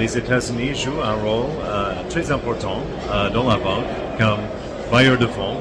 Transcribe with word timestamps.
Les 0.00 0.16
États-Unis 0.16 0.74
jouent 0.74 1.02
un 1.04 1.12
rôle 1.22 1.50
euh, 1.66 1.92
très 2.08 2.32
important 2.32 2.80
euh, 3.12 3.28
dans 3.28 3.46
la 3.46 3.58
banque 3.58 3.84
comme 4.18 4.40
bailleur 4.90 5.18
de 5.18 5.26
fonds 5.26 5.58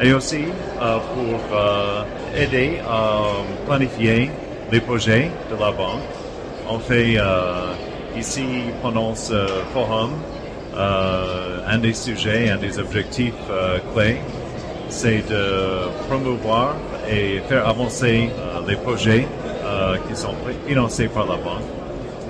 et 0.00 0.12
aussi 0.12 0.44
euh, 0.80 0.98
pour 0.98 2.38
aider 2.40 2.78
à 2.88 3.22
planifier 3.66 4.30
les 4.70 4.80
projets 4.80 5.32
de 5.50 5.56
la 5.58 5.72
banque. 5.72 6.00
On 6.70 6.78
fait 6.78 7.18
ici 8.16 8.44
pendant 8.82 9.16
ce 9.16 9.48
forum 9.74 10.12
un 10.76 11.78
des 11.78 11.92
sujets, 11.92 12.50
un 12.50 12.58
des 12.58 12.78
objectifs 12.78 13.34
clés, 13.94 14.20
c'est 14.90 15.28
de 15.28 15.88
promouvoir 16.08 16.76
et 17.10 17.40
faire 17.48 17.66
avancer 17.66 18.30
les 18.68 18.76
projets 18.76 19.26
qui 20.08 20.14
sont 20.16 20.36
financés 20.68 21.08
par 21.08 21.26
la 21.26 21.36
banque. 21.36 21.81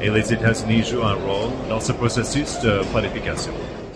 Et 0.03 0.11
les 0.11 0.33
États-Unis 0.33 0.83
jouent 0.83 1.05
un 1.05 1.15
rôle 1.15 1.51
dans 1.69 1.79
ce 1.79 1.93
processus 1.93 2.59
de 2.61 2.81
planification. 2.91 3.53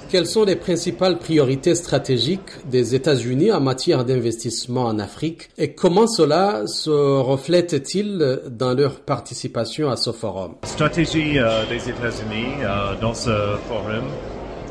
Quelles 0.09 0.27
sont 0.27 0.45
les 0.45 0.55
principales 0.55 1.19
priorités 1.19 1.75
stratégiques 1.75 2.53
des 2.71 2.95
États-Unis 2.95 3.51
en 3.51 3.61
matière 3.61 4.05
d'investissement 4.05 4.85
en 4.85 5.01
Afrique 5.01 5.51
et 5.59 5.73
comment 5.73 6.07
cela 6.07 6.63
se 6.67 6.91
reflète-t-il 6.91 8.41
dans 8.51 8.73
leur 8.73 9.01
participation 9.01 9.91
à 9.91 9.97
ce 9.97 10.13
forum? 10.13 10.55
La 10.63 10.69
stratégie 10.69 11.41
euh, 11.41 11.67
des 11.69 11.91
États-Unis 11.91 12.55
euh, 12.63 12.95
dans 13.01 13.15
ce 13.15 13.57
forum 13.69 14.05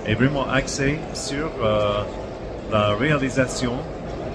est 0.07 0.15
vraiment 0.15 0.49
axée 0.49 0.99
sur 1.13 1.51
euh, 1.61 1.99
la 2.71 2.95
réalisation 2.95 3.73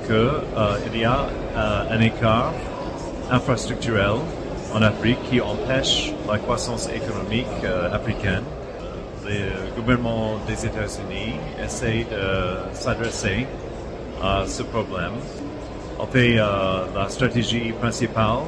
qu'il 0.06 1.00
y 1.00 1.04
a 1.04 1.26
un 1.56 2.00
écart 2.00 2.52
infrastructurel 3.30 4.16
en 4.72 4.82
Afrique 4.82 5.18
qui 5.28 5.40
empêche 5.40 6.12
la 6.28 6.38
croissance 6.38 6.88
économique 6.88 7.46
euh, 7.64 7.92
africaine. 7.92 8.44
Le 9.26 9.80
gouvernement 9.80 10.38
des 10.48 10.66
États-Unis 10.66 11.34
essaie 11.62 12.04
de 12.10 12.74
s'adresser 12.74 13.46
à 14.22 14.44
ce 14.46 14.62
problème. 14.64 15.12
En 15.98 16.06
fait, 16.06 16.38
euh, 16.38 16.86
la 16.94 17.08
stratégie 17.08 17.72
principale 17.72 18.40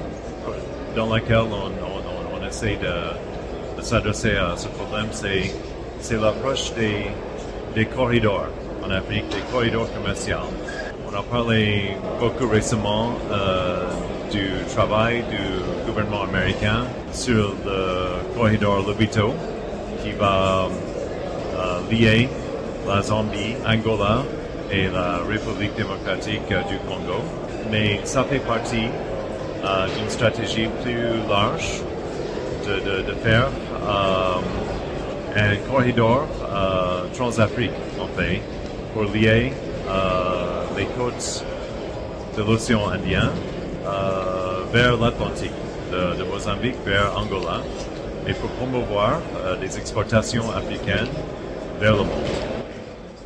dans 0.97 1.12
laquelle 1.12 1.45
on, 1.53 2.47
essaie 2.47 2.77
de, 2.77 3.83
s'adresser 3.83 4.36
à 4.36 4.57
ce 4.57 4.69
problème, 4.69 5.07
c'est, 5.12 6.20
l'approche 6.20 6.73
des, 6.75 7.86
corridors 7.86 8.48
en 8.84 8.91
Afrique, 8.91 9.29
des 9.29 9.42
corridors 9.53 9.86
commerciaux. 9.95 10.48
On 11.09 11.14
a 11.14 11.23
parlé 11.23 11.97
beaucoup 12.19 12.48
récemment 12.48 13.12
euh, 13.31 13.84
du 14.33 14.48
travail 14.75 15.22
du 15.30 15.86
gouvernement 15.86 16.22
américain 16.22 16.84
sur 17.12 17.55
le 17.66 18.36
corridor 18.36 18.83
Lobito 18.86 19.34
qui 20.02 20.12
va 20.12 20.69
euh, 20.69 21.80
lier 21.91 22.28
la 22.89 23.02
Zambie, 23.02 23.55
Angola 23.66 24.22
et 24.70 24.89
la 24.89 25.19
République 25.28 25.74
démocratique 25.77 26.50
euh, 26.50 26.62
du 26.62 26.77
Congo. 26.78 27.20
Mais 27.70 28.00
ça 28.05 28.24
fait 28.24 28.39
partie 28.39 28.89
euh, 29.64 29.86
d'une 29.97 30.08
stratégie 30.08 30.69
plus 30.83 31.28
large 31.28 31.83
de, 32.67 33.12
faire 33.22 33.48
un 35.34 35.56
corridor 35.70 36.27
euh, 36.42 37.02
transafrique, 37.14 37.72
en 38.00 38.06
fait, 38.17 38.41
pour 38.94 39.05
lier 39.05 39.52
les 40.77 40.86
côtes 40.96 41.44
de 42.36 42.42
l'océan 42.42 42.89
Indien 42.89 43.30
vers 44.72 44.97
l'Atlantique, 44.97 45.50
de, 45.91 46.19
de 46.19 46.25
Mozambique 46.25 46.77
vers 46.86 47.16
Angola, 47.16 47.61
et 48.27 48.34
pour 48.34 48.50
promouvoir 48.50 49.20
euh, 49.44 49.56
des 49.56 49.77
exportations 49.77 50.44
africaines 50.50 51.08
vers 51.80 51.92
le 51.92 52.05
monde. 52.05 52.28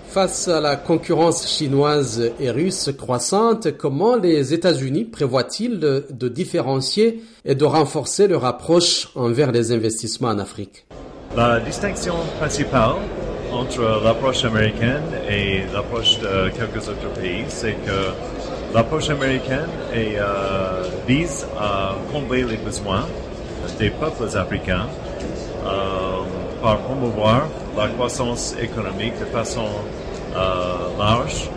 Face 0.09 0.49
à 0.49 0.63
la 0.63 0.77
concurrence 0.77 1.47
chinoise 1.47 2.33
et 2.41 2.51
russe 2.51 2.91
croissante, 2.97 3.77
comment 3.77 4.17
les 4.17 4.55
États-Unis 4.55 5.05
prévoient-ils 5.05 5.79
de, 5.79 6.07
de 6.09 6.29
différencier 6.29 7.23
et 7.45 7.55
de 7.55 7.65
renforcer 7.67 8.27
leur 8.27 8.47
approche 8.47 9.11
envers 9.15 9.53
les 9.53 9.73
investissements 9.73 10.31
en 10.31 10.39
Afrique? 10.39 10.87
La 11.37 11.61
distinction 11.61 12.15
principale 12.39 12.95
entre 13.53 14.03
l'approche 14.03 14.45
américaine 14.45 15.05
et 15.29 15.65
l'approche 15.75 16.19
de 16.21 16.49
quelques 16.49 16.89
autres 16.89 17.13
pays, 17.21 17.45
c'est 17.49 17.77
que 17.85 18.13
l'approche 18.77 19.09
américaine 19.09 19.71
est, 19.95 20.17
euh, 20.19 20.83
vise 21.09 21.47
à 21.59 21.95
combler 22.13 22.45
les 22.45 22.59
besoins 22.59 23.07
des 23.79 23.89
peuples 23.89 24.37
africains 24.37 24.87
euh, 25.65 25.71
par 26.63 26.79
promouvoir 26.81 27.49
la 27.75 27.89
croissance 27.89 28.55
économique 28.61 29.19
de 29.19 29.25
façon 29.25 29.65
euh, 30.37 30.99
large 30.99 31.49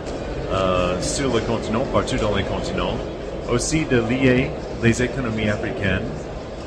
euh, 0.50 1.00
sur 1.02 1.32
le 1.34 1.40
continent, 1.40 1.84
partout 1.92 2.16
dans 2.16 2.34
les 2.34 2.42
continents. 2.44 2.96
Aussi 3.52 3.84
de 3.84 3.98
lier 3.98 4.50
les 4.82 5.02
économies 5.02 5.50
africaines 5.50 6.08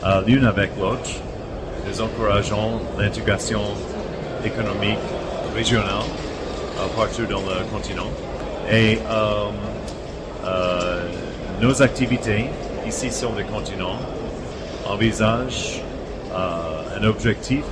euh, 0.06 0.22
l'une 0.28 0.46
avec 0.46 0.70
l'autre 0.80 1.10
nous 1.88 2.02
encourageons 2.02 2.80
l'intégration 3.00 3.62
économique 4.46 5.00
régionale 5.56 6.06
euh, 6.78 6.86
partout 6.96 7.26
dans 7.26 7.42
le 7.42 7.64
continent. 7.74 8.12
Et 8.72 9.00
euh, 9.10 9.50
euh, 9.50 9.50
nos 11.64 11.82
activités 11.82 12.48
ici 12.86 13.10
sur 13.10 13.34
le 13.34 13.44
continent 13.46 13.98
envisagent 14.86 15.82
euh, 16.36 17.00
un 17.00 17.04
objectif 17.06 17.64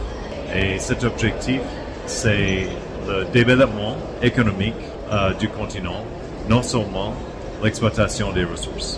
et 0.56 0.80
cet 0.80 1.04
objectif 1.04 1.60
c'est 2.06 2.68
le 3.06 3.26
développement 3.34 3.98
économique 4.22 4.82
euh, 5.12 5.34
du 5.34 5.50
continent, 5.50 6.06
non 6.48 6.64
seulement 6.64 7.14
l'exploitation 7.62 8.32
des 8.32 8.46
ressources. 8.46 8.98